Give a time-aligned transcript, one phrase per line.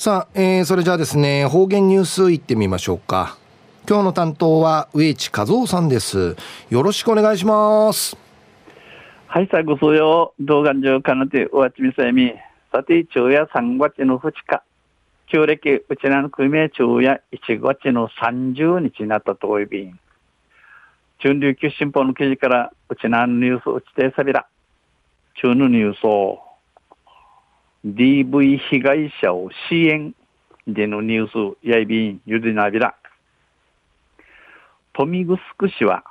[0.00, 3.36] さあ、えー、それじゃあですね、方言ニュースいってみましょうか。
[3.86, 6.36] 今日の担当は植地和夫さんです。
[6.70, 8.16] よろしくお願いします。
[9.26, 12.32] はい、さあ、ご数用、動画上かなておわちみさやみ。
[12.72, 14.62] さて、昼夜3月の2日。
[15.26, 20.00] 旧暦、うちらの組名昼夜1月の30日になったとおいびん。
[21.18, 24.46] 中琉球新報の記事から、うちなのニュースうちてさびら。
[25.42, 26.49] 中のニュースを。
[27.86, 30.14] DV 被害者を支援
[30.66, 32.94] でのニュース、やいびん、ゆでなびら。
[34.92, 36.04] 富城市は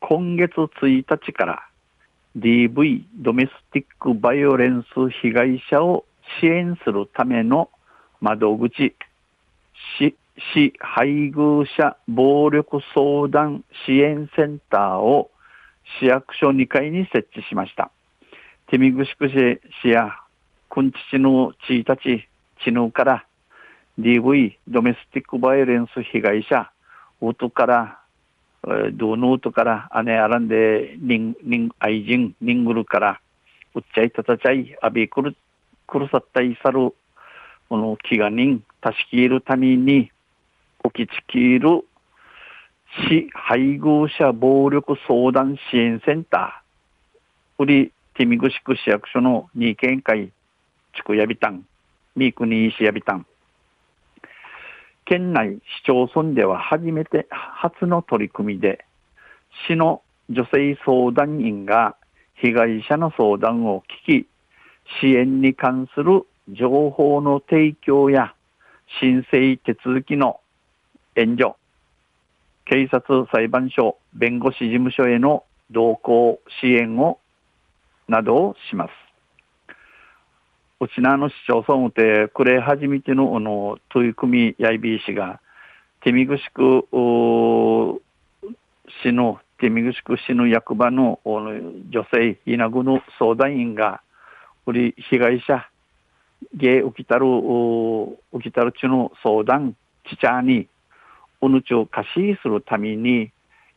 [0.00, 1.68] 今月1日から
[2.36, 6.04] DV ドメスティックバイオレンス被害者を
[6.40, 7.70] 支援するための
[8.20, 8.94] 窓口、
[9.98, 10.14] 市、
[10.52, 15.30] 市配偶者暴力相談支援センターを
[15.98, 17.90] 市役所2階に設置しました。
[18.66, 20.10] テミグシク市や
[20.74, 22.28] くんちちのちたち、
[22.64, 23.24] ちぬから、
[24.00, 26.68] DV、ドメスティックバイオレンス被害者、
[27.20, 28.00] うとから、
[28.94, 33.20] どのうとから、姉あらんで、にん、にん、愛人、にんぐるから、
[33.76, 35.36] うっちゃいたたちゃい、あびくる、
[35.86, 36.92] くるさったいさる、
[37.68, 40.10] この気が人、たしきいるために、
[40.92, 41.84] 起きちきる、
[43.08, 50.32] 市配偶者暴力相談支援センター、売り、ティミグシク市役所の二見会。
[50.96, 51.64] 地区やびたん、
[52.16, 53.26] 三国石やびたん。
[55.04, 58.84] 県内市町村では初めて、初の取り組みで、
[59.66, 61.96] 市の女性相談員が
[62.36, 64.28] 被害者の相談を聞き、
[65.00, 68.34] 支援に関する情報の提供や
[69.00, 70.40] 申請手続きの
[71.16, 71.54] 援助、
[72.66, 77.18] 警察裁判所、弁護士事務所への同行支援を
[78.08, 79.03] などをします。
[80.84, 85.40] うちの市町村て、くれ初めての、あの、取り組みやいびいしが、
[86.02, 86.84] 手見ぐしく、
[89.02, 94.02] 市の、手見ぐしく市の役場の女性、稲子の相談員が、
[94.66, 95.66] 売り被害者、
[96.52, 97.24] 芸起きたる、
[98.34, 99.74] 起きたるちの相談、
[100.10, 100.68] ちちゃに、
[101.40, 103.30] うぬちを貸しするために、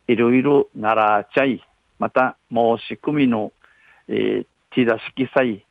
[0.08, 1.64] いろいろならちゃい、
[1.98, 3.50] また申し込みの、
[4.08, 5.64] えー、手出し記載、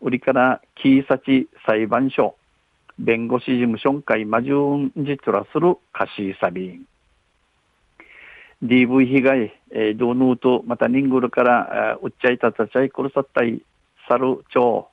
[0.00, 2.36] 売りからキーサチ裁判所、
[2.98, 6.86] 弁護士事務所会マジュンジトラする貸しサビン。
[8.62, 13.62] DV 被害、えー、ドヌート、またニングルから、うっちゃいたたちゃい、くるさったい、
[14.08, 14.88] サル町、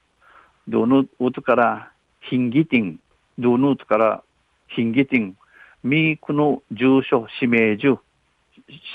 [0.68, 3.00] ドヌートから、ヒンギティン、
[3.40, 4.24] ドヌートから、
[4.68, 5.38] ヒンギティン、
[5.84, 7.98] ミークの住所、指名樹、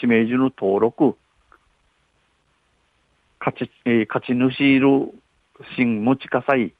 [0.03, 1.16] 指名樹の登録、
[3.41, 5.12] 勝ち、えー、勝ち主いる
[5.76, 6.75] 新持ち火災、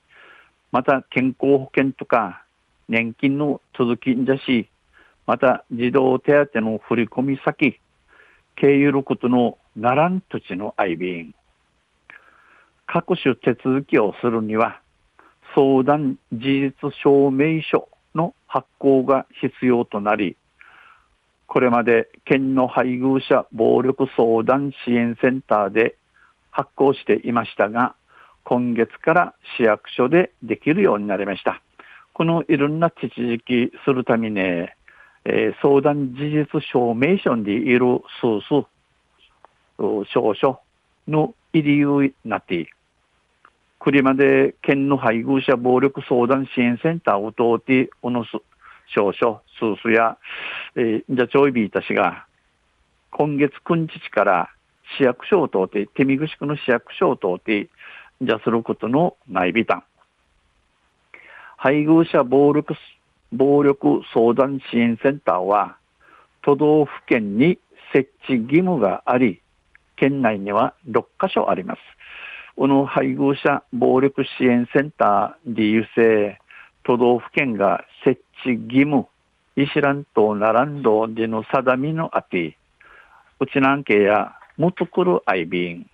[0.73, 2.45] また健康保険とか
[2.89, 4.69] 年金の続きんじゃし、
[5.27, 7.79] また児童手当の振込先、
[8.57, 11.35] 経由ることのならん土地の愛便。
[12.87, 14.81] 各種手続きをするには、
[15.55, 20.37] 相談事実証明書の発行が必要となり、
[21.47, 25.97] これまで県の配偶者暴力相談支援センターで
[26.51, 27.95] 発行していましたが、
[28.51, 31.63] 今月から市役所でできるようになりました。
[32.13, 34.77] このいろんな手続きするために、ね、
[35.25, 38.67] えー、相談事実証明書にいる数数、
[39.79, 40.59] 証書
[41.07, 42.73] の入り由になっている。
[43.79, 48.31] これまで県の配偶者暴力相談支援センターを通って、おのす、
[48.93, 50.19] 証書、数数や、
[50.75, 52.27] えー、じゃちょいびいたしが、
[53.13, 54.51] 今月9日から
[54.99, 57.69] 市役所を通って、手見ぐし区の市役所を通って、
[58.23, 59.83] じゃすることのないびたん。
[61.57, 62.75] 配偶者暴力、
[63.33, 65.77] 暴力相談支援センターは、
[66.43, 67.59] 都道府県に
[67.93, 69.41] 設置義務があり、
[69.97, 71.81] 県内には6カ所あります。
[72.57, 76.39] この配偶者暴力支援センターで優勢、
[76.85, 79.07] 都道府県が設置義務、
[79.57, 82.59] イシラン島、ナランドでの定みのあて、
[83.39, 85.91] うちなんけや、もとくるアイビン、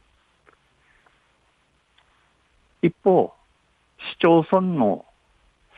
[2.82, 3.32] 一方、
[4.14, 5.04] 市町村の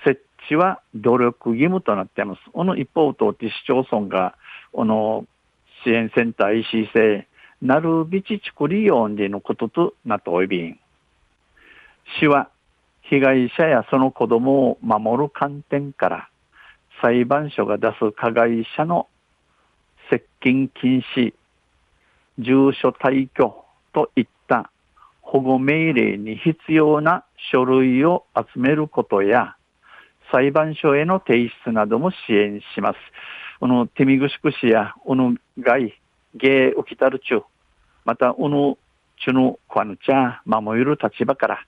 [0.04, 2.40] 設置は努力義務となっています。
[2.52, 4.34] この一方を通って市町村が、
[4.72, 5.26] この
[5.84, 7.28] 支援センター EC 制、
[7.62, 10.78] なるびちちくりよんでのこととなっておいびん。
[12.18, 12.50] 市は
[13.02, 16.28] 被害者やその子供を守る観点から
[17.02, 19.08] 裁判所が出す加害者の
[20.10, 21.34] 接近禁止、
[22.38, 24.37] 住所退去といった
[25.30, 27.22] 保護命令に必要な
[27.52, 29.56] 書類を集めることや、
[30.32, 32.98] 裁判所への提出なども支援します。
[33.60, 35.94] この手見ぐしくしや、おの外、
[36.34, 37.42] 芸起きたる中、
[38.06, 38.78] また、おの
[39.22, 41.66] ちゅのこぬちゃ、守る立場から、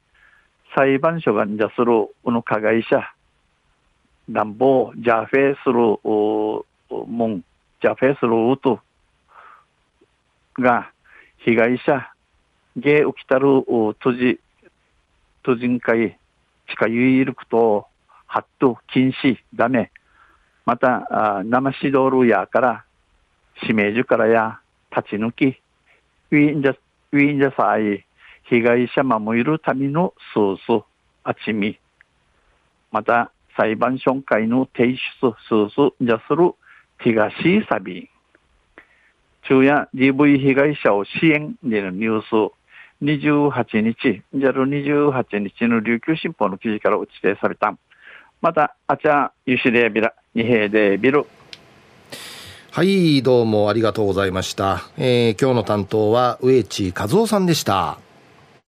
[0.74, 1.92] 裁判所がんじゃする、
[2.24, 3.12] おの加害者、
[4.30, 5.74] 乱暴、ジャフェする、
[7.06, 7.44] もん、
[7.82, 8.80] ジャフェするうと、
[10.58, 10.90] が、
[11.44, 12.09] 被害者、
[12.76, 13.64] 芸起きたる、
[14.00, 14.40] とじ、
[15.42, 16.16] とじんかい、
[16.68, 17.86] 近ゆいるくと、
[18.26, 19.90] はっと禁止、ダメ。
[20.64, 22.84] また、あ生しどるやから、
[23.62, 24.60] 指名所からや、
[24.94, 25.60] 立ち抜き、
[26.30, 26.76] ウィンジャ、
[27.12, 28.04] ウィンジャさい、
[28.44, 30.84] 被害者守るためのソース、
[31.24, 31.78] あちみ。
[32.92, 36.54] また、裁判所会の提出、ソース、じゃする、
[37.00, 37.34] 東
[37.68, 38.08] サビ。
[39.42, 42.52] 昼夜 DV 被害者を支援でのニュース、
[43.02, 47.76] 28日、JAL28 日の琉球新報の記事から打ち出された。
[48.42, 51.24] また、あちゃ、ゆしでビラ、二平でびる。
[52.70, 54.82] はい、どうもありがとうございました。
[54.98, 57.98] えー、今日の担当は植地和夫さんでした。